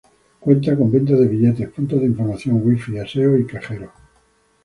[0.39, 3.91] Cuenta con venta de billetes, punto de información, wifi, aseos y cajeros.